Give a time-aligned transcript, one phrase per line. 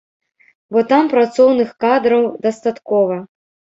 [0.75, 3.15] Бо там працоўных кадраў дастаткова.